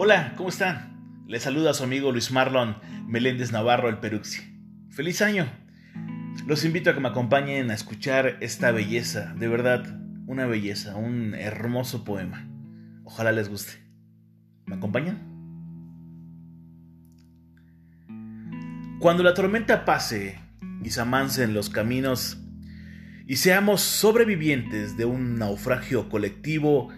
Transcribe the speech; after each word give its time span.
Hola, 0.00 0.34
¿cómo 0.36 0.48
están? 0.48 1.24
Les 1.26 1.42
saluda 1.42 1.74
su 1.74 1.82
amigo 1.82 2.12
Luis 2.12 2.30
Marlon 2.30 2.76
Meléndez 3.08 3.50
Navarro, 3.50 3.88
el 3.88 3.98
Peruxi. 3.98 4.42
¡Feliz 4.90 5.20
año! 5.22 5.50
Los 6.46 6.64
invito 6.64 6.88
a 6.90 6.94
que 6.94 7.00
me 7.00 7.08
acompañen 7.08 7.72
a 7.72 7.74
escuchar 7.74 8.36
esta 8.40 8.70
belleza, 8.70 9.34
de 9.34 9.48
verdad, 9.48 10.00
una 10.28 10.46
belleza, 10.46 10.94
un 10.94 11.34
hermoso 11.34 12.04
poema. 12.04 12.48
Ojalá 13.02 13.32
les 13.32 13.48
guste. 13.48 13.72
¿Me 14.66 14.76
acompañan? 14.76 15.18
Cuando 19.00 19.24
la 19.24 19.34
tormenta 19.34 19.84
pase 19.84 20.38
y 20.84 20.90
se 20.90 21.00
amancen 21.00 21.54
los 21.54 21.70
caminos 21.70 22.40
y 23.26 23.34
seamos 23.34 23.80
sobrevivientes 23.80 24.96
de 24.96 25.06
un 25.06 25.40
naufragio 25.40 26.08
colectivo, 26.08 26.88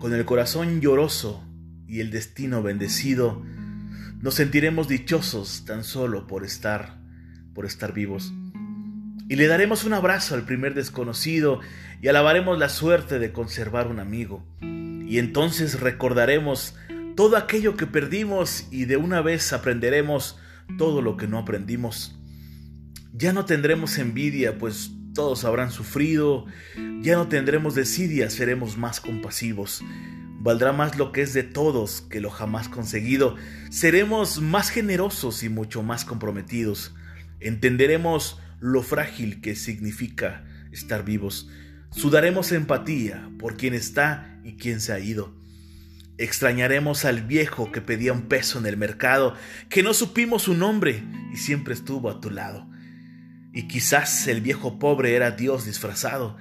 con 0.00 0.12
el 0.12 0.24
corazón 0.24 0.80
lloroso 0.80 1.47
y 1.88 2.00
el 2.00 2.10
destino 2.10 2.62
bendecido, 2.62 3.42
nos 4.20 4.34
sentiremos 4.34 4.88
dichosos 4.88 5.64
tan 5.64 5.84
solo 5.84 6.26
por 6.26 6.44
estar, 6.44 6.98
por 7.54 7.64
estar 7.64 7.92
vivos. 7.92 8.32
Y 9.28 9.36
le 9.36 9.46
daremos 9.46 9.84
un 9.84 9.94
abrazo 9.94 10.34
al 10.34 10.44
primer 10.44 10.74
desconocido 10.74 11.60
y 12.00 12.08
alabaremos 12.08 12.58
la 12.58 12.68
suerte 12.68 13.18
de 13.18 13.32
conservar 13.32 13.88
un 13.88 14.00
amigo. 14.00 14.44
Y 14.60 15.18
entonces 15.18 15.80
recordaremos 15.80 16.74
todo 17.16 17.36
aquello 17.36 17.76
que 17.76 17.86
perdimos 17.86 18.68
y 18.70 18.84
de 18.84 18.96
una 18.96 19.20
vez 19.22 19.52
aprenderemos 19.52 20.38
todo 20.76 21.02
lo 21.02 21.16
que 21.16 21.26
no 21.26 21.38
aprendimos. 21.38 22.18
Ya 23.12 23.32
no 23.32 23.44
tendremos 23.44 23.98
envidia, 23.98 24.58
pues 24.58 24.92
todos 25.14 25.44
habrán 25.44 25.72
sufrido, 25.72 26.46
ya 27.00 27.16
no 27.16 27.28
tendremos 27.28 27.74
desidia, 27.74 28.30
seremos 28.30 28.76
más 28.76 29.00
compasivos. 29.00 29.82
Valdrá 30.40 30.72
más 30.72 30.96
lo 30.96 31.10
que 31.10 31.22
es 31.22 31.34
de 31.34 31.42
todos 31.42 32.00
que 32.02 32.20
lo 32.20 32.30
jamás 32.30 32.68
conseguido. 32.68 33.36
Seremos 33.70 34.40
más 34.40 34.70
generosos 34.70 35.42
y 35.42 35.48
mucho 35.48 35.82
más 35.82 36.04
comprometidos. 36.04 36.94
Entenderemos 37.40 38.38
lo 38.60 38.82
frágil 38.82 39.40
que 39.40 39.56
significa 39.56 40.44
estar 40.70 41.04
vivos. 41.04 41.48
Sudaremos 41.90 42.52
empatía 42.52 43.30
por 43.38 43.56
quien 43.56 43.74
está 43.74 44.38
y 44.44 44.54
quien 44.54 44.80
se 44.80 44.92
ha 44.92 45.00
ido. 45.00 45.34
Extrañaremos 46.18 47.04
al 47.04 47.22
viejo 47.22 47.72
que 47.72 47.80
pedía 47.80 48.12
un 48.12 48.22
peso 48.22 48.58
en 48.58 48.66
el 48.66 48.76
mercado, 48.76 49.34
que 49.68 49.82
no 49.82 49.94
supimos 49.94 50.42
su 50.42 50.54
nombre 50.54 51.04
y 51.32 51.36
siempre 51.36 51.74
estuvo 51.74 52.10
a 52.10 52.20
tu 52.20 52.30
lado. 52.30 52.68
Y 53.52 53.66
quizás 53.66 54.26
el 54.28 54.40
viejo 54.40 54.78
pobre 54.78 55.14
era 55.14 55.32
Dios 55.32 55.64
disfrazado. 55.64 56.36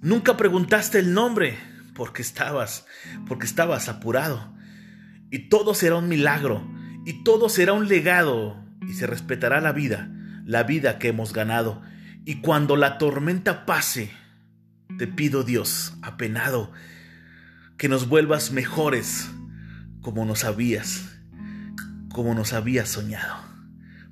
Nunca 0.00 0.36
preguntaste 0.36 0.98
el 0.98 1.14
nombre, 1.14 1.56
porque 1.94 2.22
estabas, 2.22 2.86
porque 3.26 3.46
estabas 3.46 3.88
apurado. 3.88 4.54
Y 5.30 5.48
todo 5.48 5.74
será 5.74 5.96
un 5.96 6.08
milagro, 6.08 6.68
y 7.06 7.24
todo 7.24 7.48
será 7.48 7.72
un 7.72 7.88
legado, 7.88 8.62
y 8.86 8.94
se 8.94 9.06
respetará 9.06 9.60
la 9.60 9.72
vida, 9.72 10.10
la 10.44 10.62
vida 10.62 10.98
que 10.98 11.08
hemos 11.08 11.32
ganado. 11.32 11.82
Y 12.24 12.36
cuando 12.36 12.76
la 12.76 12.98
tormenta 12.98 13.66
pase, 13.66 14.10
te 14.98 15.06
pido 15.06 15.42
Dios, 15.42 15.94
apenado, 16.02 16.72
que 17.76 17.88
nos 17.88 18.08
vuelvas 18.08 18.52
mejores 18.52 19.30
como 20.00 20.24
nos 20.24 20.44
habías, 20.44 21.18
como 22.12 22.34
nos 22.34 22.52
habías 22.52 22.88
soñado. 22.88 23.36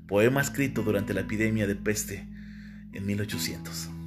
Poema 0.08 0.40
escrito 0.40 0.82
durante 0.82 1.14
la 1.14 1.20
epidemia 1.20 1.66
de 1.66 1.76
peste 1.76 2.28
en 2.92 3.06
1800. 3.06 4.01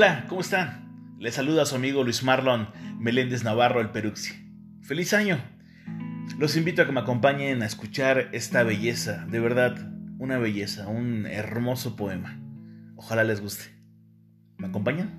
Hola, 0.00 0.26
¿cómo 0.28 0.42
están? 0.42 1.16
Les 1.18 1.34
saluda 1.34 1.66
su 1.66 1.74
amigo 1.74 2.04
Luis 2.04 2.22
Marlon 2.22 2.68
Meléndez 3.00 3.42
Navarro, 3.42 3.80
el 3.80 3.90
Peruxi. 3.90 4.32
¡Feliz 4.80 5.12
año! 5.12 5.42
Los 6.38 6.56
invito 6.56 6.82
a 6.82 6.86
que 6.86 6.92
me 6.92 7.00
acompañen 7.00 7.62
a 7.62 7.66
escuchar 7.66 8.28
esta 8.30 8.62
belleza, 8.62 9.26
de 9.26 9.40
verdad, 9.40 9.90
una 10.20 10.38
belleza, 10.38 10.86
un 10.86 11.26
hermoso 11.26 11.96
poema. 11.96 12.40
Ojalá 12.94 13.24
les 13.24 13.40
guste. 13.40 13.74
¿Me 14.56 14.68
acompañan? 14.68 15.10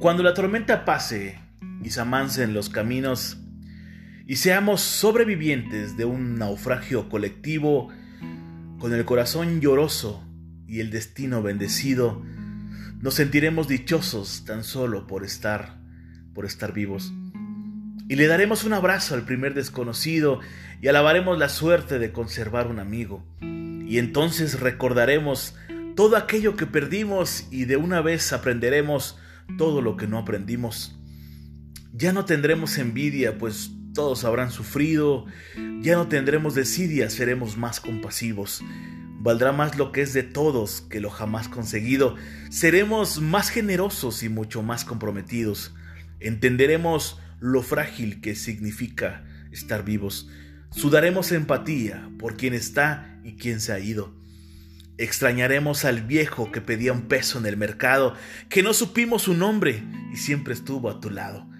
Cuando 0.00 0.24
la 0.24 0.34
tormenta 0.34 0.84
pase 0.84 1.38
y 1.84 1.90
se 1.90 2.00
amancen 2.00 2.52
los 2.52 2.68
caminos 2.68 3.38
y 4.26 4.34
seamos 4.34 4.80
sobrevivientes 4.80 5.96
de 5.96 6.04
un 6.04 6.34
naufragio 6.34 7.08
colectivo, 7.08 7.90
con 8.80 8.92
el 8.92 9.04
corazón 9.04 9.60
lloroso 9.60 10.25
y 10.66 10.80
el 10.80 10.90
destino 10.90 11.42
bendecido, 11.42 12.22
nos 13.00 13.14
sentiremos 13.14 13.68
dichosos 13.68 14.44
tan 14.44 14.64
solo 14.64 15.06
por 15.06 15.24
estar, 15.24 15.78
por 16.34 16.44
estar 16.44 16.72
vivos. 16.72 17.12
Y 18.08 18.16
le 18.16 18.26
daremos 18.26 18.64
un 18.64 18.72
abrazo 18.72 19.14
al 19.14 19.24
primer 19.24 19.54
desconocido 19.54 20.40
y 20.80 20.88
alabaremos 20.88 21.38
la 21.38 21.48
suerte 21.48 21.98
de 21.98 22.12
conservar 22.12 22.68
un 22.68 22.78
amigo. 22.78 23.24
Y 23.40 23.98
entonces 23.98 24.60
recordaremos 24.60 25.54
todo 25.96 26.16
aquello 26.16 26.56
que 26.56 26.66
perdimos 26.66 27.46
y 27.50 27.64
de 27.64 27.76
una 27.76 28.00
vez 28.00 28.32
aprenderemos 28.32 29.18
todo 29.58 29.82
lo 29.82 29.96
que 29.96 30.06
no 30.06 30.18
aprendimos. 30.18 30.98
Ya 31.92 32.12
no 32.12 32.24
tendremos 32.24 32.78
envidia, 32.78 33.38
pues 33.38 33.70
todos 33.94 34.24
habrán 34.24 34.50
sufrido, 34.50 35.24
ya 35.80 35.94
no 35.94 36.06
tendremos 36.08 36.54
desidia, 36.54 37.08
seremos 37.08 37.56
más 37.56 37.80
compasivos. 37.80 38.62
Valdrá 39.26 39.50
más 39.50 39.76
lo 39.76 39.90
que 39.90 40.02
es 40.02 40.12
de 40.12 40.22
todos 40.22 40.82
que 40.82 41.00
lo 41.00 41.10
jamás 41.10 41.48
conseguido. 41.48 42.14
Seremos 42.48 43.20
más 43.20 43.48
generosos 43.50 44.22
y 44.22 44.28
mucho 44.28 44.62
más 44.62 44.84
comprometidos. 44.84 45.74
Entenderemos 46.20 47.18
lo 47.40 47.62
frágil 47.62 48.20
que 48.20 48.36
significa 48.36 49.24
estar 49.50 49.84
vivos. 49.84 50.30
Sudaremos 50.70 51.32
empatía 51.32 52.08
por 52.20 52.36
quien 52.36 52.54
está 52.54 53.18
y 53.24 53.32
quien 53.32 53.58
se 53.58 53.72
ha 53.72 53.80
ido. 53.80 54.14
Extrañaremos 54.96 55.84
al 55.84 56.02
viejo 56.02 56.52
que 56.52 56.60
pedía 56.60 56.92
un 56.92 57.08
peso 57.08 57.40
en 57.40 57.46
el 57.46 57.56
mercado, 57.56 58.14
que 58.48 58.62
no 58.62 58.74
supimos 58.74 59.22
su 59.22 59.34
nombre 59.34 59.82
y 60.12 60.18
siempre 60.18 60.54
estuvo 60.54 60.88
a 60.88 61.00
tu 61.00 61.10
lado. 61.10 61.50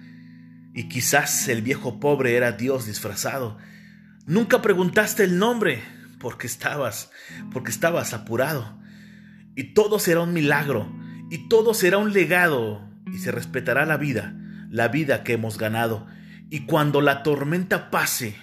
Y 0.73 0.87
quizás 0.87 1.49
el 1.49 1.63
viejo 1.63 1.99
pobre 1.99 2.37
era 2.37 2.53
Dios 2.53 2.85
disfrazado. 2.85 3.57
Nunca 4.25 4.61
preguntaste 4.61 5.25
el 5.25 5.37
nombre, 5.37 5.83
porque 6.19 6.47
estabas, 6.47 7.11
porque 7.51 7.71
estabas 7.71 8.13
apurado. 8.13 8.79
Y 9.55 9.73
todo 9.73 9.99
será 9.99 10.21
un 10.21 10.33
milagro, 10.33 10.91
y 11.29 11.47
todo 11.47 11.73
será 11.73 11.97
un 11.97 12.13
legado, 12.13 12.87
y 13.11 13.19
se 13.19 13.31
respetará 13.31 13.85
la 13.85 13.97
vida, 13.97 14.35
la 14.69 14.87
vida 14.87 15.23
que 15.23 15.33
hemos 15.33 15.57
ganado. 15.57 16.07
Y 16.49 16.61
cuando 16.65 17.01
la 17.01 17.23
tormenta 17.23 17.89
pase, 17.89 18.35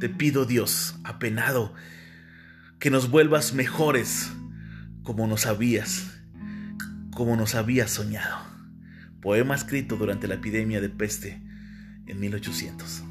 te 0.00 0.08
pido 0.08 0.44
Dios, 0.44 0.96
apenado, 1.04 1.74
que 2.78 2.90
nos 2.90 3.10
vuelvas 3.10 3.54
mejores 3.54 4.32
como 5.02 5.26
nos 5.26 5.46
habías, 5.46 6.20
como 7.12 7.36
nos 7.36 7.54
habías 7.54 7.90
soñado. 7.90 8.38
Poema 9.20 9.54
escrito 9.54 9.96
durante 9.96 10.28
la 10.28 10.34
epidemia 10.34 10.80
de 10.80 10.88
peste 10.90 11.42
en 12.06 12.20
1800. 12.20 13.04